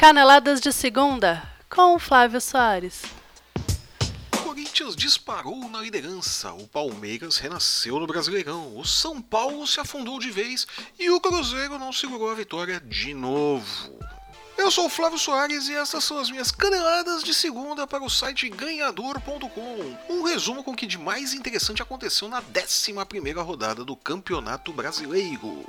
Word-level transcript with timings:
Caneladas 0.00 0.60
de 0.60 0.72
segunda 0.72 1.42
com 1.68 1.98
Flávio 1.98 2.40
Soares. 2.40 3.02
Corinthians 4.44 4.94
disparou 4.94 5.68
na 5.68 5.80
liderança, 5.80 6.52
o 6.52 6.68
Palmeiras 6.68 7.38
renasceu 7.38 7.98
no 7.98 8.06
Brasileirão, 8.06 8.78
o 8.78 8.84
São 8.84 9.20
Paulo 9.20 9.66
se 9.66 9.80
afundou 9.80 10.20
de 10.20 10.30
vez 10.30 10.68
e 11.00 11.10
o 11.10 11.20
Cruzeiro 11.20 11.80
não 11.80 11.92
segurou 11.92 12.30
a 12.30 12.34
vitória 12.36 12.78
de 12.78 13.12
novo. 13.12 13.98
Eu 14.56 14.70
sou 14.70 14.86
o 14.86 14.88
Flávio 14.88 15.18
Soares 15.18 15.66
e 15.66 15.74
essas 15.74 16.04
são 16.04 16.16
as 16.18 16.30
minhas 16.30 16.52
caneladas 16.52 17.24
de 17.24 17.34
segunda 17.34 17.84
para 17.84 18.04
o 18.04 18.08
site 18.08 18.48
ganhador.com. 18.48 19.98
Um 20.08 20.22
resumo 20.22 20.62
com 20.62 20.70
o 20.70 20.76
que 20.76 20.86
de 20.86 20.96
mais 20.96 21.34
interessante 21.34 21.82
aconteceu 21.82 22.28
na 22.28 22.40
11 22.40 22.92
rodada 23.42 23.84
do 23.84 23.96
Campeonato 23.96 24.72
Brasileiro. 24.72 25.66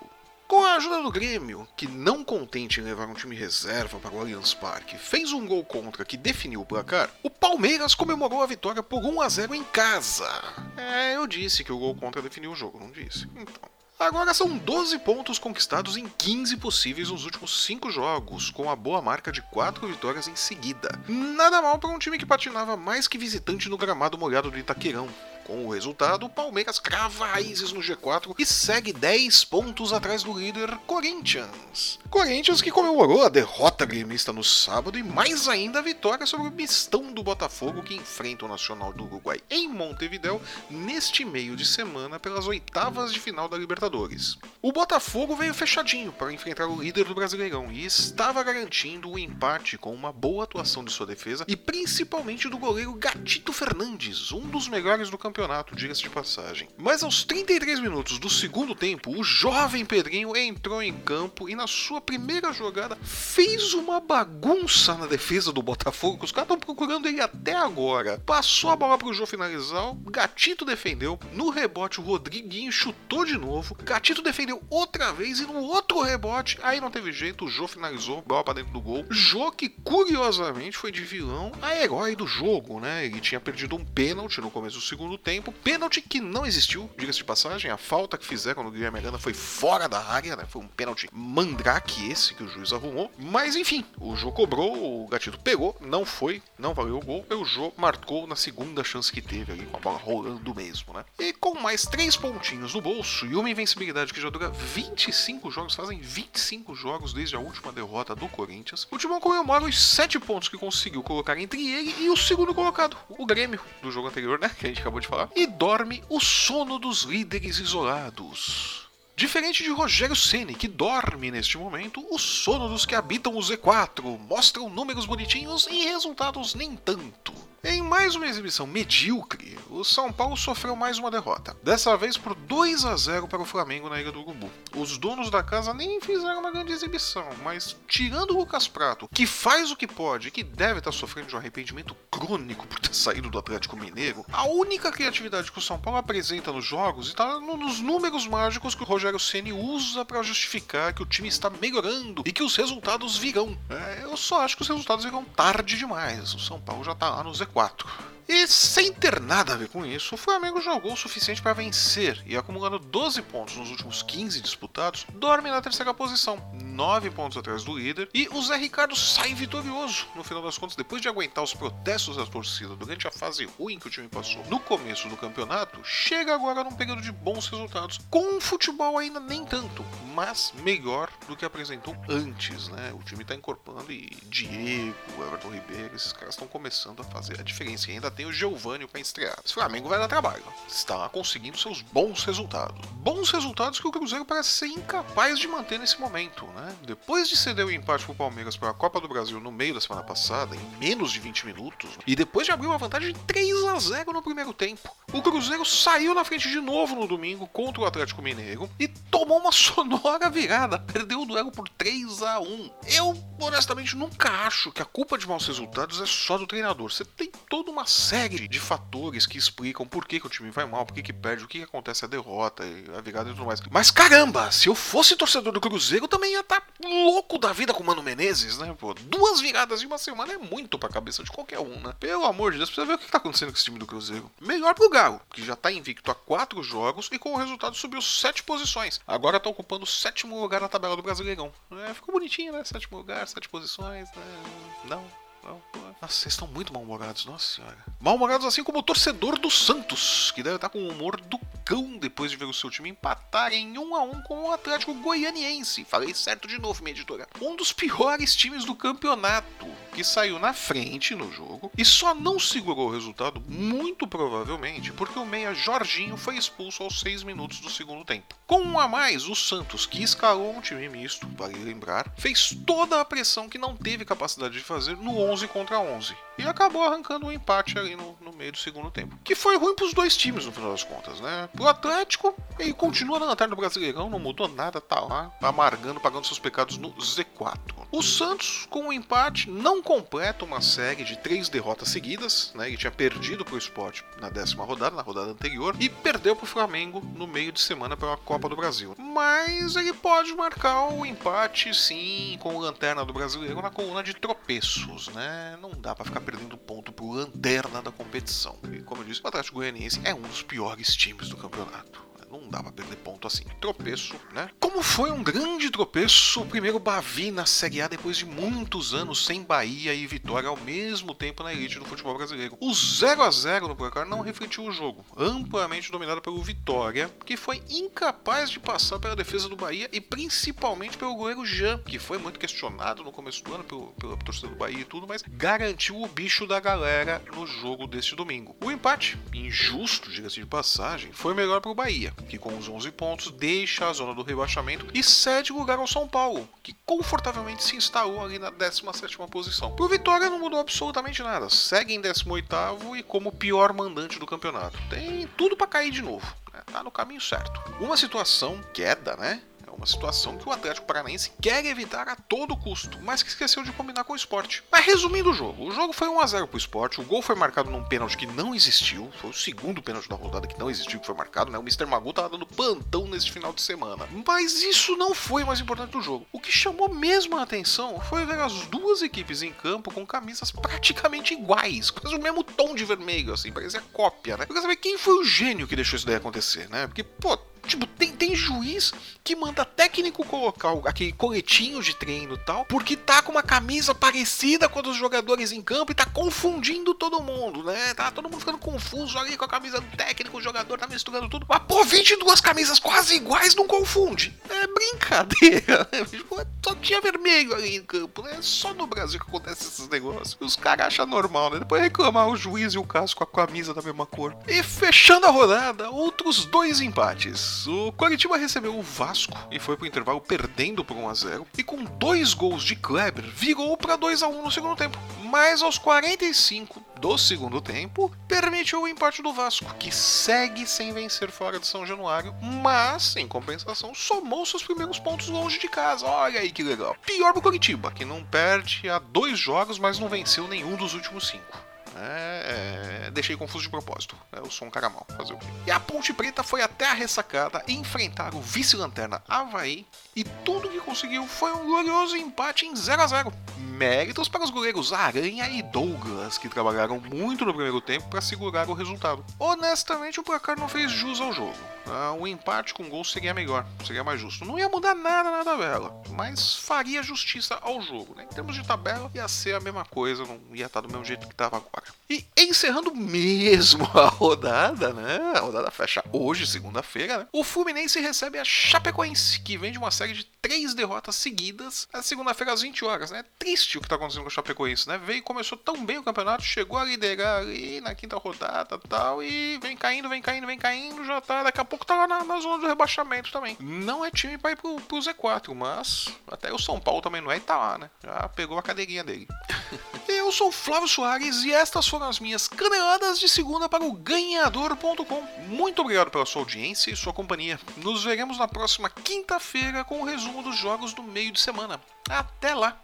Com 0.49 0.63
a 0.65 0.77
ajuda 0.77 1.03
do 1.03 1.11
Grêmio, 1.11 1.67
que 1.77 1.87
não 1.87 2.23
contente 2.23 2.79
em 2.79 2.83
levar 2.83 3.07
um 3.07 3.13
time 3.13 3.35
reserva 3.35 3.99
para 3.99 4.15
o 4.15 4.19
Allianz 4.19 4.51
Parque, 4.51 4.97
fez 4.97 5.31
um 5.31 5.45
gol 5.45 5.63
contra 5.63 6.03
que 6.03 6.17
definiu 6.17 6.61
o 6.61 6.65
placar, 6.65 7.07
o 7.21 7.29
Palmeiras 7.29 7.93
comemorou 7.93 8.41
a 8.41 8.47
vitória 8.47 8.81
por 8.81 9.05
1 9.05 9.21
a 9.21 9.29
0 9.29 9.53
em 9.53 9.63
casa. 9.63 10.27
É, 10.75 11.15
eu 11.15 11.27
disse 11.27 11.63
que 11.63 11.71
o 11.71 11.77
gol 11.77 11.93
contra 11.93 12.19
definiu 12.19 12.51
o 12.51 12.55
jogo, 12.55 12.79
não 12.79 12.89
disse. 12.89 13.29
Então. 13.35 13.69
Agora 13.99 14.33
são 14.33 14.57
12 14.57 14.97
pontos 14.99 15.37
conquistados 15.37 15.97
em 15.97 16.07
15 16.07 16.57
possíveis 16.57 17.11
nos 17.11 17.25
últimos 17.25 17.65
5 17.65 17.91
jogos, 17.91 18.49
com 18.49 18.71
a 18.71 18.75
boa 18.75 19.03
marca 19.03 19.31
de 19.31 19.43
4 19.43 19.87
vitórias 19.87 20.27
em 20.27 20.35
seguida. 20.35 20.89
Nada 21.07 21.61
mal 21.61 21.77
para 21.77 21.91
um 21.91 21.99
time 21.99 22.17
que 22.17 22.25
patinava 22.25 22.75
mais 22.75 23.07
que 23.07 23.19
visitante 23.19 23.69
no 23.69 23.77
gramado 23.77 24.17
molhado 24.17 24.49
do 24.49 24.57
Itaquerão. 24.57 25.07
Com 25.49 25.65
o 25.65 25.73
resultado, 25.73 26.27
o 26.27 26.29
Palmeiras 26.29 26.77
crava 26.77 27.25
raízes 27.25 27.73
no 27.73 27.79
G4 27.79 28.35
e 28.37 28.45
segue 28.45 28.93
10 28.93 29.45
pontos 29.45 29.91
atrás 29.91 30.21
do 30.21 30.31
líder 30.31 30.77
Corinthians. 30.85 31.97
Corinthians 32.09 32.61
que 32.61 32.71
comemorou 32.71 33.23
a 33.23 33.29
derrota 33.29 33.85
gremista 33.85 34.31
no 34.33 34.43
sábado 34.43 34.97
e 34.97 35.03
mais 35.03 35.47
ainda 35.47 35.79
a 35.79 35.81
vitória 35.81 36.25
sobre 36.25 36.47
o 36.47 36.51
mistão 36.51 37.13
do 37.13 37.23
Botafogo 37.23 37.83
que 37.83 37.95
enfrenta 37.95 38.45
o 38.45 38.47
Nacional 38.47 38.91
do 38.93 39.05
Uruguai 39.05 39.39
em 39.49 39.67
Montevidéu 39.67 40.41
neste 40.69 41.23
meio 41.23 41.55
de 41.55 41.65
semana 41.65 42.19
pelas 42.19 42.47
oitavas 42.47 43.13
de 43.13 43.19
final 43.19 43.47
da 43.47 43.57
Libertadores. 43.57 44.37
O 44.61 44.71
Botafogo 44.71 45.35
veio 45.35 45.53
fechadinho 45.53 46.11
para 46.11 46.33
enfrentar 46.33 46.67
o 46.67 46.81
líder 46.81 47.05
do 47.05 47.15
Brasileirão 47.15 47.71
e 47.71 47.85
estava 47.85 48.43
garantindo 48.43 49.09
o 49.09 49.19
empate 49.19 49.77
com 49.77 49.93
uma 49.93 50.11
boa 50.11 50.43
atuação 50.43 50.83
de 50.83 50.91
sua 50.91 51.05
defesa 51.05 51.45
e 51.47 51.55
principalmente 51.55 52.49
do 52.49 52.57
goleiro 52.57 52.93
Gatito 52.93 53.53
Fernandes, 53.53 54.31
um 54.31 54.41
dos 54.41 54.67
melhores 54.67 55.09
do 55.09 55.17
campeonato 55.17 55.39
campeonato, 55.39 55.75
diga-se 55.75 56.01
de 56.01 56.09
passagem. 56.09 56.67
Mas 56.77 57.03
aos 57.03 57.23
33 57.23 57.79
minutos 57.79 58.19
do 58.19 58.29
segundo 58.29 58.75
tempo, 58.75 59.11
o 59.11 59.23
jovem 59.23 59.85
Pedrinho 59.85 60.35
entrou 60.35 60.81
em 60.81 60.93
campo 60.93 61.49
e 61.49 61.55
na 61.55 61.67
sua 61.67 61.98
primeira 62.01 62.51
jogada 62.53 62.97
fez 63.01 63.73
uma 63.73 63.99
bagunça 63.99 64.95
na 64.95 65.05
defesa 65.05 65.51
do 65.51 65.61
Botafogo, 65.61 66.19
que 66.19 66.25
os 66.25 66.31
caras 66.31 66.49
estão 66.49 66.59
procurando 66.59 67.07
ele 67.07 67.21
até 67.21 67.53
agora. 67.53 68.21
Passou 68.25 68.69
a 68.69 68.75
bola 68.75 68.97
para 68.97 69.07
o 69.07 69.13
Jô 69.13 69.25
finalizar, 69.25 69.89
o 69.89 69.95
Gatito 69.95 70.65
defendeu, 70.65 71.19
no 71.33 71.49
rebote 71.49 71.99
o 71.99 72.03
Rodriguinho 72.03 72.71
chutou 72.71 73.25
de 73.25 73.37
novo, 73.37 73.75
Gatito 73.83 74.21
defendeu 74.21 74.61
outra 74.69 75.11
vez 75.11 75.39
e 75.39 75.45
no 75.45 75.59
outro 75.59 76.01
rebote, 76.01 76.57
aí 76.61 76.79
não 76.79 76.91
teve 76.91 77.11
jeito, 77.11 77.45
o 77.45 77.49
Jô 77.49 77.67
finalizou, 77.67 78.21
bola 78.21 78.43
para 78.43 78.55
dentro 78.55 78.73
do 78.73 78.81
gol. 78.81 79.05
Jô 79.09 79.51
que 79.51 79.69
curiosamente 79.69 80.77
foi 80.77 80.91
de 80.91 81.01
vilão 81.01 81.51
a 81.61 81.75
herói 81.75 82.15
do 82.15 82.27
jogo, 82.27 82.79
né? 82.79 83.05
Ele 83.05 83.19
tinha 83.19 83.39
perdido 83.39 83.75
um 83.75 83.83
pênalti 83.83 84.41
no 84.41 84.51
começo 84.51 84.77
do 84.77 84.83
segundo 84.83 85.17
tempo. 85.17 85.51
Pênalti 85.51 86.01
que 86.01 86.19
não 86.19 86.45
existiu, 86.45 86.89
diga-se 86.97 87.19
de 87.19 87.23
passagem. 87.23 87.71
A 87.71 87.77
falta 87.77 88.17
que 88.17 88.25
fizeram 88.25 88.63
no 88.63 88.71
Guilherme 88.71 88.99
Arana 88.99 89.17
foi 89.17 89.33
fora 89.33 89.87
da 89.87 90.03
área, 90.05 90.35
né? 90.35 90.45
Foi 90.47 90.61
um 90.61 90.67
pênalti 90.67 91.09
mandrake 91.11 91.88
esse 91.97 92.33
que 92.33 92.43
o 92.43 92.47
juiz 92.47 92.73
arrumou. 92.73 93.11
Mas 93.17 93.55
enfim, 93.55 93.85
o 93.99 94.15
Jô 94.15 94.31
cobrou, 94.31 95.03
o 95.03 95.07
Gatito 95.07 95.39
pegou, 95.39 95.75
não 95.81 96.05
foi, 96.05 96.41
não 96.57 96.73
valeu 96.73 96.97
o 96.97 97.03
gol. 97.03 97.25
E 97.29 97.33
o 97.33 97.45
Jô 97.45 97.71
marcou 97.77 98.27
na 98.27 98.35
segunda 98.35 98.83
chance 98.83 99.11
que 99.11 99.21
teve 99.21 99.51
ali, 99.51 99.65
com 99.65 99.77
a 99.77 99.79
bola 99.79 99.97
rolando 99.97 100.53
mesmo, 100.55 100.93
né? 100.93 101.05
E 101.19 101.33
com 101.33 101.59
mais 101.59 101.83
três 101.83 102.15
pontinhos 102.15 102.73
no 102.73 102.81
bolso 102.81 103.25
e 103.25 103.35
uma 103.35 103.49
invencibilidade 103.49 104.13
que 104.13 104.21
já 104.21 104.29
dura 104.29 104.49
25 104.49 105.49
jogos, 105.51 105.75
fazem 105.75 105.99
25 105.99 106.75
jogos 106.75 107.13
desde 107.13 107.35
a 107.35 107.39
última 107.39 107.71
derrota 107.71 108.15
do 108.15 108.27
Corinthians, 108.27 108.87
o 108.91 108.97
Timão 108.97 109.19
comemora 109.19 109.65
os 109.65 109.79
sete 109.81 110.19
pontos 110.19 110.49
que 110.49 110.57
conseguiu 110.57 111.03
colocar 111.03 111.37
entre 111.37 111.67
ele 111.69 111.95
e 111.99 112.09
o 112.09 112.17
segundo 112.17 112.53
colocado, 112.53 112.97
o 113.09 113.25
Grêmio, 113.25 113.59
do 113.81 113.91
jogo 113.91 114.07
anterior, 114.07 114.39
né? 114.39 114.49
Que 114.49 114.65
a 114.65 114.69
gente 114.69 114.81
acabou 114.81 114.99
de 114.99 115.07
falar 115.07 115.29
e 115.35 115.47
dorme 115.47 116.03
o 116.09 116.19
sono 116.19 116.79
dos 116.79 117.03
líderes 117.03 117.59
isolados. 117.59 118.88
Diferente 119.19 119.63
de 119.63 119.69
Rogério 119.69 120.15
Ceni, 120.15 120.55
que 120.55 120.65
dorme 120.65 121.29
neste 121.29 121.57
momento, 121.57 122.01
o 122.09 122.17
sono 122.17 122.69
dos 122.69 122.85
que 122.85 122.95
habitam 122.95 123.35
o 123.35 123.39
Z4 123.41 124.17
mostram 124.17 124.69
números 124.69 125.05
bonitinhos 125.05 125.67
e 125.69 125.89
resultados 125.89 126.55
nem 126.55 126.73
tanto. 126.77 127.33
Em 127.61 127.81
mais 127.81 128.15
uma 128.15 128.25
exibição 128.25 128.65
medíocre, 128.65 129.59
o 129.69 129.83
São 129.83 130.13
Paulo 130.13 130.37
sofreu 130.37 130.77
mais 130.77 130.97
uma 130.97 131.11
derrota. 131.11 131.57
Dessa 131.61 131.97
vez 131.97 132.15
por 132.15 132.33
2 132.33 132.85
a 132.85 132.95
0 132.95 133.27
para 133.27 133.41
o 133.41 133.45
Flamengo 133.45 133.89
na 133.89 133.99
Ilha 133.99 134.13
do 134.13 134.21
Urubu. 134.21 134.49
Os 134.73 134.97
donos 134.97 135.29
da 135.29 135.43
casa 135.43 135.73
nem 135.73 135.99
fizeram 135.99 136.39
uma 136.39 136.51
grande 136.51 136.71
exibição, 136.71 137.27
mas 137.43 137.75
tirando 137.85 138.31
o 138.31 138.37
Lucas 138.37 138.65
Prato, 138.69 139.09
que 139.13 139.25
faz 139.25 139.71
o 139.71 139.75
que 139.75 139.85
pode 139.85 140.29
e 140.29 140.31
que 140.31 140.41
deve 140.41 140.79
estar 140.79 140.93
sofrendo 140.93 141.27
de 141.27 141.35
um 141.35 141.37
arrependimento 141.37 141.97
crônico 142.09 142.65
por 142.65 142.79
ter 142.79 142.95
saído 142.95 143.29
do 143.29 143.37
Atlético 143.37 143.75
Mineiro, 143.75 144.25
a 144.31 144.47
única 144.47 144.89
criatividade 144.89 145.51
que 145.51 145.59
o 145.59 145.61
São 145.61 145.77
Paulo 145.77 145.99
apresenta 145.99 146.53
nos 146.53 146.63
jogos 146.63 147.09
está 147.09 147.41
nos 147.41 147.81
números 147.81 148.25
mágicos 148.25 148.73
que 148.73 148.83
o 148.83 148.85
Rogério 148.85 149.19
Ceni 149.19 149.51
usa 149.51 150.05
para 150.05 150.23
justificar 150.23 150.93
que 150.93 151.03
o 151.03 151.05
time 151.05 151.27
está 151.27 151.49
melhorando 151.49 152.23
e 152.25 152.31
que 152.31 152.43
os 152.43 152.55
resultados 152.55 153.17
virão. 153.17 153.57
É, 153.69 154.03
eu 154.03 154.15
só 154.15 154.43
acho 154.43 154.55
que 154.55 154.61
os 154.61 154.69
resultados 154.69 155.03
virão 155.03 155.25
tarde 155.25 155.77
demais. 155.77 156.33
O 156.33 156.39
São 156.39 156.61
Paulo 156.61 156.85
já 156.85 156.93
está 156.93 157.09
lá 157.09 157.21
no 157.21 157.33
Z 157.33 157.48
4. 157.53 158.18
E 158.31 158.47
sem 158.47 158.93
ter 158.93 159.19
nada 159.19 159.53
a 159.53 159.57
ver 159.57 159.69
com 159.69 159.83
isso, 159.83 160.13
o 160.13 160.17
Flamengo 160.17 160.61
jogou 160.61 160.93
o 160.93 160.95
suficiente 160.95 161.41
para 161.41 161.53
vencer 161.53 162.21
e, 162.27 162.37
acumulando 162.37 162.77
12 162.77 163.23
pontos 163.23 163.55
nos 163.55 163.71
últimos 163.71 164.03
15 164.03 164.39
disputados, 164.39 165.07
dorme 165.15 165.49
na 165.49 165.59
terceira 165.59 165.95
posição, 165.95 166.37
9 166.53 167.09
pontos 167.09 167.39
atrás 167.39 167.63
do 167.63 167.75
líder. 167.75 168.07
E 168.13 168.29
o 168.29 168.39
Zé 168.43 168.55
Ricardo 168.55 168.95
sai 168.95 169.33
vitorioso, 169.33 170.05
no 170.15 170.23
final 170.23 170.43
das 170.43 170.59
contas, 170.59 170.75
depois 170.75 171.01
de 171.01 171.07
aguentar 171.07 171.43
os 171.43 171.55
protestos 171.55 172.17
da 172.17 172.25
torcida 172.27 172.75
durante 172.75 173.07
a 173.07 173.11
fase 173.11 173.45
ruim 173.57 173.79
que 173.79 173.87
o 173.87 173.89
time 173.89 174.07
passou 174.07 174.45
no 174.45 174.59
começo 174.59 175.09
do 175.09 175.17
campeonato, 175.17 175.83
chega 175.83 176.35
agora 176.35 176.63
num 176.63 176.75
período 176.75 177.01
de 177.01 177.11
bons 177.11 177.47
resultados, 177.47 177.99
com 178.11 178.37
um 178.37 178.39
futebol 178.39 178.99
ainda 178.99 179.19
nem 179.19 179.43
tanto, 179.43 179.83
mas 180.13 180.53
melhor 180.61 181.09
do 181.27 181.35
que 181.35 181.45
apresentou 181.45 181.97
antes, 182.07 182.67
né? 182.67 182.93
O 182.93 183.03
time 183.03 183.25
tá 183.25 183.33
incorporando 183.33 183.91
e 183.91 184.15
Diego, 184.25 184.95
Everton 185.25 185.49
Ribeiro, 185.49 185.95
esses 185.95 186.13
caras 186.13 186.35
estão 186.35 186.47
começando 186.47 186.99
a 186.99 187.05
fazer 187.05 187.39
a 187.39 187.43
diferença. 187.43 187.89
E 187.89 187.95
ainda 187.95 188.18
tem 188.19 188.25
o 188.25 188.33
Giovanni 188.33 188.85
para 188.85 188.99
estrear. 188.99 189.39
O 189.45 189.49
Flamengo 189.49 189.87
vai 189.87 189.97
dar 189.97 190.09
trabalho. 190.09 190.43
Está 190.67 191.07
conseguindo 191.07 191.57
seus 191.57 191.81
bons 191.81 192.25
resultados. 192.25 192.85
Bons 192.95 193.31
resultados 193.31 193.79
que 193.79 193.87
o 193.87 193.91
Cruzeiro 193.93 194.25
parece 194.25 194.49
ser 194.49 194.65
incapaz 194.65 195.39
de 195.39 195.47
manter 195.47 195.79
nesse 195.79 195.97
momento, 196.01 196.45
né? 196.47 196.75
Depois 196.85 197.29
de 197.29 197.37
ceder 197.37 197.65
o 197.65 197.71
empate 197.71 198.03
pro 198.03 198.13
Palmeiras 198.13 198.57
para 198.57 198.71
a 198.71 198.73
Copa 198.73 198.99
do 198.99 199.07
Brasil 199.07 199.39
no 199.39 199.53
meio 199.53 199.73
da 199.73 199.79
semana 199.79 200.03
passada, 200.03 200.53
em 200.53 200.77
menos 200.77 201.13
de 201.13 201.21
20 201.21 201.45
minutos, 201.45 201.91
e 202.05 202.13
depois 202.13 202.45
de 202.45 202.51
abrir 202.51 202.67
uma 202.67 202.77
vantagem 202.77 203.13
de 203.13 203.19
3 203.21 203.63
a 203.63 203.79
0 203.79 204.11
no 204.11 204.21
primeiro 204.21 204.51
tempo, 204.51 204.93
o 205.13 205.21
Cruzeiro 205.21 205.63
saiu 205.63 206.13
na 206.13 206.25
frente 206.25 206.49
de 206.49 206.59
novo 206.59 206.95
no 206.95 207.07
domingo 207.07 207.47
contra 207.47 207.81
o 207.81 207.85
Atlético 207.85 208.21
Mineiro 208.21 208.69
e 208.77 208.89
tomou 208.89 209.39
uma 209.39 209.51
sonora 209.53 210.29
virada. 210.29 210.77
Perdeu 210.77 211.21
o 211.21 211.25
duelo 211.25 211.53
por 211.53 211.69
3 211.69 212.21
a 212.23 212.41
1. 212.41 212.69
Eu, 212.85 213.17
honestamente, 213.39 213.95
nunca 213.95 214.29
acho 214.45 214.73
que 214.73 214.81
a 214.81 214.85
culpa 214.85 215.17
de 215.17 215.25
maus 215.25 215.47
resultados 215.47 216.01
é 216.01 216.05
só 216.05 216.37
do 216.37 216.45
treinador. 216.45 216.91
Você 216.91 217.05
tem 217.05 217.31
toda 217.49 217.71
uma 217.71 217.85
série 218.09 218.47
de 218.47 218.59
fatores 218.59 219.27
que 219.27 219.37
explicam 219.37 219.85
por 219.85 220.03
que, 220.03 220.19
que 220.19 220.25
o 220.25 220.29
time 220.29 220.49
vai 220.49 220.65
mal, 220.65 220.83
por 220.83 220.95
que, 220.95 221.03
que 221.03 221.13
perde, 221.13 221.43
o 221.43 221.47
que, 221.47 221.59
que 221.59 221.63
acontece 221.63 222.03
a 222.03 222.07
derrota, 222.07 222.63
a 222.97 223.01
virada 223.01 223.29
e 223.29 223.33
tudo 223.33 223.45
mais. 223.45 223.61
Mas 223.69 223.91
caramba, 223.91 224.51
se 224.51 224.67
eu 224.67 224.73
fosse 224.73 225.15
torcedor 225.15 225.53
do 225.53 225.61
Cruzeiro, 225.61 226.05
eu 226.05 226.09
também 226.09 226.31
ia 226.31 226.39
estar 226.39 226.59
tá 226.59 226.67
louco 226.83 227.37
da 227.37 227.53
vida 227.53 227.71
com 227.71 227.83
o 227.83 227.85
Mano 227.85 228.01
Menezes, 228.01 228.57
né? 228.57 228.75
Pô, 228.79 228.95
duas 228.95 229.39
viradas 229.39 229.83
em 229.83 229.85
uma 229.85 229.99
semana 229.99 230.33
é 230.33 230.37
muito 230.39 230.79
pra 230.79 230.89
cabeça 230.89 231.23
de 231.23 231.29
qualquer 231.29 231.59
um, 231.59 231.79
né? 231.81 231.93
Pelo 231.99 232.25
amor 232.25 232.51
de 232.51 232.57
Deus, 232.57 232.71
precisa 232.71 232.87
ver 232.87 232.95
o 232.95 232.97
que 232.97 233.11
tá 233.11 233.19
acontecendo 233.19 233.49
com 233.49 233.55
esse 233.55 233.65
time 233.65 233.77
do 233.77 233.85
Cruzeiro. 233.85 234.31
Melhor 234.41 234.73
pro 234.73 234.89
Galo, 234.89 235.21
que 235.31 235.45
já 235.45 235.55
tá 235.55 235.71
invicto 235.71 236.09
a 236.09 236.15
quatro 236.15 236.63
jogos 236.63 237.09
e 237.11 237.19
com 237.19 237.33
o 237.33 237.37
resultado 237.37 237.75
subiu 237.75 238.01
sete 238.01 238.41
posições. 238.41 238.99
Agora 239.05 239.39
tá 239.39 239.51
ocupando 239.51 239.83
o 239.83 239.87
sétimo 239.87 240.41
lugar 240.41 240.61
na 240.61 240.67
tabela 240.67 240.95
do 240.95 241.03
Brasileirão. 241.03 241.53
É, 241.87 241.93
ficou 241.93 242.13
bonitinho, 242.13 242.53
né? 242.53 242.63
Sétimo 242.63 242.97
lugar, 242.97 243.27
sete 243.27 243.47
posições, 243.47 244.09
né? 244.15 244.43
Não, 244.85 245.05
nossa, 245.43 246.13
vocês 246.13 246.33
estão 246.33 246.47
muito 246.47 246.73
mal-humorados, 246.73 247.25
nossa 247.25 247.55
senhora. 247.55 247.77
Mal-humorados 247.99 248.45
assim 248.45 248.63
como 248.63 248.79
o 248.79 248.83
torcedor 248.83 249.37
do 249.37 249.49
Santos, 249.49 250.31
que 250.31 250.43
deve 250.43 250.55
estar 250.55 250.69
com 250.69 250.79
o 250.79 250.89
humor 250.89 251.19
do 251.19 251.39
furacão 251.69 251.97
depois 251.97 252.31
de 252.31 252.37
ver 252.37 252.45
o 252.45 252.53
seu 252.53 252.69
time 252.69 252.89
empatar 252.89 253.53
em 253.53 253.77
1 253.77 253.95
a 253.95 254.01
1 254.01 254.21
com 254.23 254.43
o 254.45 254.51
Atlético 254.51 254.93
Goianiense. 254.95 255.85
Falei 255.85 256.13
certo 256.13 256.47
de 256.47 256.59
novo, 256.59 256.83
minha 256.83 256.95
editora. 256.95 257.27
Um 257.39 257.55
dos 257.55 257.71
piores 257.71 258.35
times 258.35 258.65
do 258.65 258.73
campeonato, 258.75 259.67
que 259.99 260.03
saiu 260.05 260.39
na 260.39 260.53
frente 260.53 261.13
no 261.13 261.29
jogo 261.29 261.69
e 261.77 261.83
só 261.83 262.15
não 262.15 262.39
segurou 262.39 262.87
o 262.87 262.91
resultado, 262.93 263.43
muito 263.49 264.07
provavelmente, 264.07 264.93
porque 264.93 265.19
o 265.19 265.25
meia 265.25 265.53
Jorginho 265.53 266.15
foi 266.15 266.37
expulso 266.37 266.83
aos 266.83 267.01
6 267.01 267.23
minutos 267.23 267.59
do 267.59 267.69
segundo 267.69 268.05
tempo. 268.05 268.33
Com 268.47 268.61
um 268.61 268.79
a 268.79 268.87
mais, 268.87 269.27
o 269.27 269.35
Santos, 269.35 269.85
que 269.85 270.01
escalou 270.01 270.55
um 270.55 270.61
time 270.61 270.87
misto, 270.87 271.27
vale 271.35 271.59
lembrar, 271.59 272.13
fez 272.17 272.55
toda 272.65 273.01
a 273.01 273.03
pressão 273.03 273.49
que 273.49 273.57
não 273.57 273.75
teve 273.75 274.05
capacidade 274.05 274.53
de 274.53 274.63
fazer 274.63 274.95
no 274.95 275.19
11 275.19 275.49
contra 275.49 275.77
11 275.81 276.15
e 276.37 276.43
acabou 276.43 276.83
arrancando 276.83 277.25
um 277.25 277.31
empate 277.31 277.77
ali 277.77 277.97
no, 277.97 278.17
no 278.21 278.31
meio 278.31 278.53
do 278.53 278.57
segundo 278.57 278.89
tempo. 278.89 279.19
Que 279.21 279.35
foi 279.35 279.57
ruim 279.57 279.75
para 279.75 279.85
os 279.85 279.93
dois 279.93 280.15
times 280.15 280.45
no 280.45 280.53
final 280.53 280.71
das 280.71 280.83
contas, 280.85 281.19
né? 281.19 281.49
Pro 281.53 281.67
Atlético, 281.67 282.33
ele 282.57 282.71
continua 282.71 283.19
na 283.19 283.25
lanterna 283.25 283.53
do 283.53 283.59
Brasileirão, 283.59 284.09
não 284.09 284.17
mudou 284.17 284.47
nada, 284.47 284.79
tá 284.79 285.01
lá, 285.01 285.29
amargando, 285.41 285.99
pagando 285.99 286.25
seus 286.25 286.39
pecados 286.39 286.77
no 286.77 286.93
Z4. 286.93 287.78
O 287.91 288.03
Santos, 288.03 288.67
com 288.69 288.81
o 288.81 288.87
um 288.89 288.93
empate, 288.93 289.49
não 289.49 289.81
completa 289.81 290.45
uma 290.45 290.61
série 290.61 291.03
de 291.03 291.17
três 291.17 291.49
derrotas 291.49 291.89
seguidas, 291.89 292.51
né? 292.53 292.67
Ele 292.67 292.77
tinha 292.77 292.91
perdido 292.91 293.43
pro 293.43 293.57
esporte 293.57 294.05
na 294.21 294.29
décima 294.29 294.63
rodada, 294.63 294.95
na 294.95 295.01
rodada 295.01 295.31
anterior, 295.31 295.75
e 295.79 295.89
perdeu 295.89 296.35
pro 296.35 296.45
Flamengo 296.45 297.01
no 297.15 297.25
meio 297.25 297.51
de 297.51 297.59
semana 297.59 297.97
pela 297.97 298.15
Copa 298.15 298.47
do 298.47 298.55
Brasil. 298.55 298.95
Mas 298.95 299.75
ele 299.75 299.91
pode 299.91 300.35
marcar 300.35 300.93
o 300.93 301.03
empate, 301.03 301.73
sim, 301.73 302.37
com 302.39 302.55
o 302.55 302.59
lanterna 302.59 303.03
do 303.03 303.11
Brasileiro 303.11 303.59
na 303.59 303.71
coluna 303.71 304.03
de 304.03 304.13
tropeços, 304.13 305.07
né? 305.07 305.57
Não 305.59 305.71
dá 305.71 305.95
para 305.95 306.05
ficar 306.05 306.21
perdendo 306.21 306.57
ponto 306.57 306.91
pro 306.91 307.11
lanterna 307.11 307.81
da 307.81 307.91
competição. 307.91 308.59
E 308.71 308.83
como 308.83 309.01
eu 309.01 309.05
disse, 309.05 309.21
o 309.23 309.27
Atlético 309.27 309.57
Goianiense 309.57 309.99
é 310.03 310.13
um 310.13 310.21
dos 310.21 310.43
piores 310.43 310.95
times 310.95 311.27
do 311.29 311.37
campeonato 311.37 312.09
não 312.29 312.47
dá 312.47 312.61
pra 312.61 312.71
perder 312.71 312.95
ponto 312.97 313.27
assim. 313.27 313.43
Tropeço, 313.59 314.15
né? 314.33 314.49
Como 314.79 314.87
foi 314.87 315.11
um 315.11 315.21
grande 315.21 315.69
tropeço 315.69 316.41
o 316.41 316.45
primeiro 316.45 316.79
Bavi 316.79 317.31
na 317.31 317.45
Série 317.45 317.81
A 317.81 317.87
depois 317.89 318.15
de 318.15 318.25
muitos 318.25 318.93
anos 318.93 319.25
sem 319.25 319.43
Bahia 319.43 319.93
e 319.93 320.07
Vitória 320.07 320.47
ao 320.47 320.55
mesmo 320.55 321.13
tempo 321.13 321.43
na 321.43 321.51
elite 321.51 321.77
do 321.77 321.83
futebol 321.83 322.15
brasileiro. 322.15 322.57
O 322.61 322.73
0 322.73 323.23
a 323.23 323.29
0 323.29 323.67
no 323.67 323.75
placar 323.75 324.07
não 324.07 324.21
refletiu 324.21 324.63
o 324.63 324.71
jogo, 324.71 325.03
amplamente 325.17 325.91
dominado 325.91 326.21
pelo 326.21 326.41
Vitória, 326.41 327.11
que 327.25 327.35
foi 327.35 327.61
incapaz 327.69 328.49
de 328.49 328.57
passar 328.57 328.99
pela 328.99 329.17
defesa 329.17 329.49
do 329.49 329.57
Bahia 329.57 329.89
e 329.91 329.99
principalmente 329.99 330.97
pelo 330.97 331.13
goleiro 331.13 331.45
Jean, 331.45 331.79
que 331.79 331.99
foi 331.99 332.17
muito 332.17 332.39
questionado 332.39 333.03
no 333.03 333.11
começo 333.11 333.43
do 333.43 333.53
ano 333.53 333.65
pelo, 333.65 333.87
pela 333.99 334.15
torcida 334.15 334.47
do 334.47 334.55
Bahia 334.55 334.79
e 334.79 334.85
tudo, 334.85 335.05
mas 335.05 335.21
garantiu 335.27 336.01
o 336.01 336.07
bicho 336.07 336.47
da 336.47 336.61
galera 336.61 337.21
no 337.35 337.45
jogo 337.45 337.85
deste 337.85 338.15
domingo. 338.15 338.55
O 338.63 338.71
empate, 338.71 339.19
injusto, 339.33 340.09
diga-se 340.09 340.39
de 340.39 340.45
passagem, 340.45 341.11
foi 341.11 341.33
melhor 341.33 341.59
para 341.59 341.71
o 341.71 341.75
Bahia, 341.75 342.13
que 342.29 342.37
com 342.37 342.57
os 342.57 342.69
11 342.69 342.89
pontos 342.91 343.29
deixa 343.31 343.89
a 343.89 343.91
zona 343.91 344.15
do 344.15 344.23
rebaixamento 344.23 344.68
e 344.93 345.03
cede 345.03 345.51
lugar 345.53 345.79
ao 345.79 345.87
São 345.87 346.07
Paulo, 346.07 346.47
que 346.61 346.75
confortavelmente 346.85 347.63
se 347.63 347.75
instalou 347.75 348.23
ali 348.23 348.37
na 348.37 348.51
17ª 348.51 349.29
posição. 349.29 349.75
Pro 349.75 349.87
Vitória 349.87 350.29
não 350.29 350.39
mudou 350.39 350.59
absolutamente 350.59 351.23
nada, 351.23 351.49
segue 351.49 351.93
em 351.93 352.01
18º 352.01 352.97
e 352.97 353.03
como 353.03 353.31
pior 353.31 353.73
mandante 353.73 354.19
do 354.19 354.25
campeonato. 354.25 354.77
Tem 354.89 355.27
tudo 355.37 355.55
para 355.55 355.67
cair 355.67 355.91
de 355.91 356.01
novo, 356.01 356.25
né? 356.53 356.61
tá 356.71 356.83
no 356.83 356.91
caminho 356.91 357.21
certo. 357.21 357.61
Uma 357.79 357.97
situação 357.97 358.59
queda, 358.73 359.15
né? 359.15 359.41
Uma 359.71 359.85
situação 359.85 360.37
que 360.37 360.47
o 360.47 360.51
Atlético 360.51 360.87
Paranaense 360.87 361.31
quer 361.41 361.65
evitar 361.65 362.07
a 362.07 362.15
todo 362.15 362.55
custo, 362.57 362.99
mas 363.01 363.23
que 363.23 363.29
esqueceu 363.29 363.63
de 363.63 363.71
combinar 363.71 364.03
com 364.03 364.13
o 364.13 364.15
esporte. 364.15 364.63
Mas 364.71 364.85
resumindo 364.85 365.31
o 365.31 365.33
jogo, 365.33 365.67
o 365.67 365.71
jogo 365.71 365.93
foi 365.93 366.07
1x0 366.07 366.47
pro 366.47 366.57
esporte, 366.57 367.01
o 367.01 367.03
gol 367.05 367.21
foi 367.21 367.35
marcado 367.35 367.69
num 367.69 367.83
pênalti 367.83 368.17
que 368.17 368.25
não 368.25 368.53
existiu, 368.53 369.11
foi 369.19 369.29
o 369.29 369.33
segundo 369.33 369.81
pênalti 369.81 370.09
da 370.09 370.15
rodada 370.15 370.47
que 370.47 370.59
não 370.59 370.69
existiu 370.69 370.99
que 370.99 371.05
foi 371.05 371.15
marcado, 371.15 371.51
né? 371.51 371.57
O 371.57 371.61
Mr. 371.61 371.85
Magu 371.85 372.13
tava 372.13 372.29
dando 372.29 372.45
plantão 372.45 373.07
nesse 373.07 373.31
final 373.31 373.53
de 373.53 373.61
semana. 373.61 374.07
Mas 374.25 374.63
isso 374.63 374.95
não 374.95 375.13
foi 375.13 375.43
o 375.43 375.47
mais 375.47 375.59
importante 375.59 375.91
do 375.91 376.01
jogo. 376.01 376.25
O 376.31 376.39
que 376.39 376.51
chamou 376.51 376.89
mesmo 376.89 377.37
a 377.37 377.43
atenção 377.43 377.99
foi 377.99 378.25
ver 378.25 378.39
as 378.39 378.67
duas 378.67 379.01
equipes 379.01 379.41
em 379.41 379.51
campo 379.51 379.91
com 379.91 380.05
camisas 380.05 380.51
praticamente 380.51 381.33
iguais, 381.33 381.89
quase 381.91 382.15
o 382.15 382.21
mesmo 382.21 382.43
tom 382.43 382.75
de 382.75 382.85
vermelho, 382.85 383.33
assim, 383.33 383.51
parecia 383.51 383.81
cópia, 383.93 384.37
né? 384.37 384.43
Eu 384.43 384.47
quero 384.47 384.61
saber 384.61 384.75
quem 384.75 384.97
foi 384.97 385.15
o 385.19 385.23
gênio 385.23 385.67
que 385.67 385.75
deixou 385.75 385.97
isso 385.97 386.05
daí 386.05 386.15
acontecer, 386.15 386.69
né? 386.69 386.87
Porque, 386.87 387.03
pô, 387.03 387.37
Tipo, 387.69 387.85
tem, 387.85 388.11
tem 388.11 388.35
juiz 388.35 388.91
que 389.23 389.35
manda 389.35 389.63
técnico 389.63 390.25
colocar 390.25 390.73
aquele 390.85 391.11
coletinho 391.11 391.83
de 391.83 391.95
treino 391.95 392.33
e 392.33 392.37
tal, 392.39 392.65
porque 392.65 392.97
tá 392.97 393.21
com 393.21 393.31
uma 393.31 393.43
camisa 393.43 393.93
parecida 393.93 394.67
com 394.67 394.79
a 394.79 394.81
dos 394.81 394.97
jogadores 394.97 395.51
em 395.51 395.61
campo 395.61 395.91
e 395.91 395.95
tá 395.95 396.05
confundindo 396.05 396.95
todo 396.95 397.21
mundo, 397.21 397.63
né? 397.63 397.93
Tá 397.93 398.09
todo 398.09 398.27
mundo 398.27 398.39
ficando 398.39 398.57
confuso 398.57 399.17
ali 399.19 399.37
com 399.37 399.45
a 399.45 399.47
camisa 399.47 399.79
do 399.79 399.95
técnico, 399.95 400.37
o 400.37 400.41
jogador 400.41 400.79
tá 400.79 400.87
misturando 400.87 401.29
tudo. 401.29 401.45
Mas, 401.47 401.61
pô, 401.67 401.83
22 401.83 402.41
camisas 402.41 402.79
quase 402.79 403.15
iguais 403.15 403.53
não 403.53 403.67
confunde. 403.67 404.35
É 404.61 404.67
brincadeira? 404.67 405.89
Só 406.63 406.75
tinha 406.75 407.01
vermelho 407.01 407.55
ali 407.55 407.77
em 407.77 407.81
campo, 407.81 408.21
né? 408.21 408.37
Só 408.41 408.73
no 408.73 408.85
Brasil 408.85 409.19
que 409.19 409.25
acontece 409.25 409.63
esses 409.63 409.87
negócios. 409.87 410.37
Os 410.39 410.55
caras 410.55 410.87
acham 410.87 411.05
normal, 411.05 411.51
né? 411.51 411.59
Depois 411.59 411.81
reclamar 411.81 412.27
o 412.27 412.35
juiz 412.35 412.73
e 412.73 412.77
o 412.77 412.83
caso 412.83 413.15
com 413.15 413.23
a 413.23 413.27
camisa 413.27 413.73
da 413.73 413.81
mesma 413.81 414.05
cor. 414.05 414.35
E 414.47 414.61
fechando 414.61 415.25
a 415.25 415.31
rodada, 415.31 415.89
outros 415.89 416.45
dois 416.45 416.81
empates 416.81 417.65
o 417.67 417.91
Coritiba 417.93 418.37
recebeu 418.37 418.77
o 418.77 418.81
Vasco 418.81 419.37
e 419.51 419.59
foi 419.59 419.77
pro 419.77 419.85
intervalo 419.85 420.21
perdendo 420.21 420.83
por 420.83 420.97
1 420.97 421.09
a 421.09 421.13
0 421.13 421.47
e 421.57 421.63
com 421.63 421.83
dois 421.83 422.33
gols 422.33 422.63
de 422.63 422.75
Kleber 422.75 423.25
virou 423.25 423.77
para 423.77 423.95
2 423.95 424.23
a 424.23 424.27
1 424.27 424.43
no 424.43 424.51
segundo 424.51 424.75
tempo. 424.75 424.97
Mas 425.23 425.61
aos 425.61 425.77
45 425.77 426.83
do 426.99 427.17
segundo 427.17 427.61
tempo 427.61 428.11
permitiu 428.27 428.81
o 428.81 428.87
empate 428.87 429.21
do 429.21 429.33
Vasco, 429.33 429.73
que 429.75 429.91
segue 429.91 430.67
sem 430.67 430.91
vencer 430.91 431.31
fora 431.31 431.59
de 431.59 431.65
São 431.65 431.85
Januário, 431.85 432.35
mas 432.41 433.15
em 433.15 433.27
compensação 433.27 433.95
somou 433.95 434.45
seus 434.45 434.63
primeiros 434.63 434.99
pontos 434.99 435.29
longe 435.29 435.59
de 435.59 435.69
casa. 435.69 436.05
Olha 436.05 436.41
aí 436.41 436.51
que 436.51 436.63
legal. 436.63 436.95
Pior 437.05 437.31
pro 437.31 437.41
Coritiba, 437.41 437.91
que 437.91 438.03
não 438.03 438.23
perde 438.23 438.89
há 438.89 438.99
dois 438.99 439.39
jogos, 439.39 439.79
mas 439.79 439.97
não 439.97 440.09
venceu 440.09 440.47
nenhum 440.47 440.75
dos 440.75 440.93
últimos 440.93 441.27
cinco. 441.27 441.68
É, 441.95 443.05
é, 443.07 443.11
deixei 443.11 443.35
confuso 443.35 443.63
de 443.63 443.69
propósito. 443.69 444.15
É, 444.31 444.39
eu 444.39 444.49
sou 444.49 444.67
um 444.67 444.71
cara 444.71 444.89
mal, 444.89 445.05
fazer 445.17 445.33
o 445.33 445.37
quê? 445.37 445.45
E 445.67 445.71
a 445.71 445.79
Ponte 445.79 446.13
Preta 446.13 446.43
foi 446.43 446.61
até 446.61 446.85
a 446.85 446.93
ressacada 446.93 447.63
enfrentar 447.67 448.35
o 448.35 448.41
vice-lanterna 448.41 449.21
Havaí 449.27 449.85
e 450.15 450.23
tudo 450.23 450.69
que 450.69 450.79
conseguiu 450.81 451.25
foi 451.27 451.51
um 451.51 451.65
glorioso 451.65 452.17
empate 452.17 452.65
em 452.65 452.75
0 452.75 453.01
a 453.01 453.07
0 453.07 453.33
Méritos 453.57 454.27
para 454.27 454.43
os 454.43 454.49
goleiros 454.49 454.91
Aranha 454.91 455.47
e 455.47 455.61
Douglas, 455.61 456.37
que 456.37 456.49
trabalharam 456.49 456.99
muito 456.99 457.45
no 457.45 457.53
primeiro 457.53 457.79
tempo 457.79 458.09
para 458.09 458.19
segurar 458.19 458.69
o 458.69 458.73
resultado. 458.73 459.23
Honestamente, 459.39 460.19
o 460.19 460.23
placar 460.23 460.59
não 460.59 460.67
fez 460.67 460.91
jus 460.91 461.21
ao 461.21 461.31
jogo. 461.31 461.55
Ah, 461.87 462.11
um 462.11 462.27
empate 462.27 462.73
com 462.73 462.89
gol 462.89 463.05
seria 463.05 463.33
melhor, 463.33 463.65
seria 463.85 464.03
mais 464.03 464.19
justo. 464.19 464.43
Não 464.43 464.59
ia 464.59 464.67
mudar 464.67 464.93
nada 464.93 465.31
na 465.31 465.45
tabela, 465.45 466.03
mas 466.11 466.55
faria 466.55 467.01
justiça 467.01 467.57
ao 467.61 467.81
jogo. 467.81 468.13
Né? 468.15 468.25
Em 468.29 468.35
termos 468.35 468.53
de 468.53 468.67
tabela, 468.67 469.09
ia 469.15 469.27
ser 469.29 469.55
a 469.55 469.61
mesma 469.61 469.85
coisa, 469.85 470.25
não 470.25 470.39
ia 470.53 470.65
estar 470.65 470.81
do 470.81 470.89
mesmo 470.89 471.05
jeito 471.05 471.25
que 471.25 471.33
estava 471.33 471.57
agora. 471.57 471.78
E 472.09 472.25
encerrando 472.35 472.93
mesmo 472.95 473.85
a 473.93 474.07
rodada, 474.07 474.91
né? 474.93 475.33
A 475.35 475.39
rodada 475.39 475.69
fecha 475.69 476.03
hoje, 476.11 476.47
segunda-feira, 476.47 477.19
né? 477.19 477.27
O 477.31 477.43
Fluminense 477.43 477.99
recebe 477.99 478.39
a 478.39 478.43
Chapecoense, 478.43 479.39
que 479.41 479.57
vem 479.57 479.71
de 479.71 479.77
uma 479.77 479.91
série 479.91 480.13
de 480.13 480.23
três 480.41 480.73
derrotas 480.73 481.15
seguidas 481.15 481.87
na 481.93 482.01
segunda-feira 482.01 482.53
às 482.53 482.61
20 482.61 482.83
horas, 482.83 483.11
né? 483.11 483.23
Triste 483.37 483.77
o 483.77 483.81
que 483.81 483.87
tá 483.87 483.95
acontecendo 483.95 484.23
com 484.23 484.29
o 484.29 484.31
Chapecoense, 484.31 484.87
né? 484.87 484.97
Veio 484.97 485.21
começou 485.21 485.57
tão 485.57 485.85
bem 485.85 485.99
o 485.99 486.03
campeonato, 486.03 486.43
chegou 486.43 486.77
a 486.77 486.83
liderar 486.83 487.41
ali 487.41 487.79
na 487.81 487.93
quinta 487.93 488.17
rodada 488.17 488.79
tal, 488.89 489.21
e 489.21 489.59
vem 489.59 489.77
caindo, 489.77 490.09
vem 490.09 490.21
caindo, 490.21 490.47
vem 490.47 490.57
caindo, 490.57 491.05
já 491.05 491.21
tá, 491.21 491.43
daqui 491.43 491.61
a 491.61 491.65
pouco 491.65 491.85
tá 491.85 491.95
lá 491.95 492.07
na, 492.07 492.23
na 492.23 492.39
zona 492.39 492.57
do 492.57 492.67
rebaixamento 492.67 493.31
também. 493.31 493.55
Não 493.59 494.03
é 494.03 494.09
time 494.09 494.37
pra 494.37 494.51
ir 494.51 494.55
pro, 494.55 494.81
pro 494.81 494.97
Z4, 494.97 495.53
mas 495.53 496.07
até 496.27 496.51
o 496.51 496.57
São 496.57 496.79
Paulo 496.79 497.01
também 497.01 497.21
não 497.21 497.31
é 497.31 497.37
e 497.37 497.39
tá 497.39 497.57
lá, 497.57 497.77
né? 497.77 497.89
Já 498.03 498.27
pegou 498.29 498.57
a 498.57 498.63
cadeirinha 498.63 499.03
dele. 499.03 499.27
Eu 500.29 500.33
sou 500.33 500.51
Flávio 500.51 500.87
Soares 500.87 501.43
e 501.43 501.51
estas 501.51 501.87
foram 501.87 502.07
as 502.07 502.19
minhas 502.19 502.47
caneladas 502.47 503.19
de 503.19 503.27
segunda 503.27 503.67
para 503.67 503.83
o 503.83 503.91
ganhador.com. 503.91 505.23
Muito 505.47 505.81
obrigado 505.81 506.11
pela 506.11 506.23
sua 506.23 506.43
audiência 506.43 506.91
e 506.91 506.95
sua 506.95 507.11
companhia. 507.11 507.59
Nos 507.77 508.03
veremos 508.03 508.37
na 508.37 508.47
próxima 508.47 508.91
quinta-feira 508.91 509.83
com 509.83 509.99
o 509.99 510.05
resumo 510.05 510.43
dos 510.43 510.55
jogos 510.55 510.93
do 510.93 511.01
meio 511.01 511.31
de 511.31 511.39
semana. 511.39 511.81
Até 512.07 512.53
lá! 512.53 512.79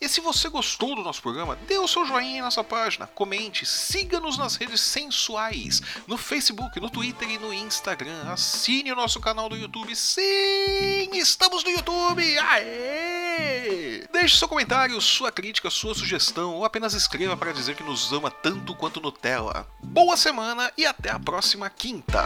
E 0.00 0.08
se 0.08 0.22
você 0.22 0.48
gostou 0.48 0.96
do 0.96 1.02
nosso 1.02 1.20
programa, 1.20 1.54
dê 1.68 1.76
o 1.76 1.86
seu 1.86 2.06
joinha 2.06 2.38
em 2.38 2.42
nossa 2.42 2.64
página, 2.64 3.06
comente, 3.06 3.66
siga-nos 3.66 4.38
nas 4.38 4.56
redes 4.56 4.80
sensuais, 4.80 5.82
no 6.06 6.16
Facebook, 6.16 6.80
no 6.80 6.88
Twitter 6.88 7.28
e 7.28 7.38
no 7.38 7.52
Instagram. 7.52 8.22
Assine 8.32 8.90
o 8.90 8.96
nosso 8.96 9.20
canal 9.20 9.50
do 9.50 9.56
YouTube. 9.56 9.94
Sim, 9.94 11.10
estamos 11.12 11.62
no 11.62 11.68
YouTube! 11.68 12.38
Deixe 14.12 14.38
seu 14.38 14.48
comentário, 14.48 15.00
sua 15.00 15.30
crítica, 15.30 15.70
sua 15.70 15.94
sugestão 15.94 16.54
ou 16.54 16.64
apenas 16.64 16.94
escreva 16.94 17.36
para 17.36 17.52
dizer 17.52 17.76
que 17.76 17.82
nos 17.82 18.12
ama 18.12 18.30
tanto 18.30 18.74
quanto 18.74 19.00
Nutella. 19.00 19.66
Boa 19.82 20.16
semana 20.16 20.72
e 20.76 20.86
até 20.86 21.10
a 21.10 21.18
próxima 21.18 21.68
quinta! 21.70 22.24